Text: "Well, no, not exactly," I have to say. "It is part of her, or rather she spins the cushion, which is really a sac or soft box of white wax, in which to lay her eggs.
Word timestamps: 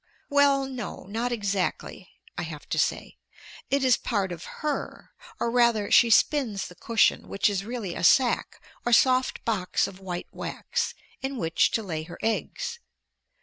"Well, 0.31 0.65
no, 0.65 1.03
not 1.03 1.31
exactly," 1.31 2.09
I 2.35 2.41
have 2.41 2.67
to 2.69 2.79
say. 2.79 3.17
"It 3.69 3.83
is 3.83 3.97
part 3.97 4.31
of 4.31 4.45
her, 4.65 5.11
or 5.39 5.51
rather 5.51 5.91
she 5.91 6.09
spins 6.09 6.65
the 6.67 6.73
cushion, 6.73 7.27
which 7.27 7.47
is 7.51 7.63
really 7.65 7.93
a 7.93 8.03
sac 8.03 8.59
or 8.83 8.93
soft 8.93 9.45
box 9.45 9.85
of 9.85 9.99
white 9.99 10.33
wax, 10.33 10.95
in 11.21 11.37
which 11.37 11.69
to 11.73 11.83
lay 11.83 12.01
her 12.01 12.17
eggs. 12.23 12.79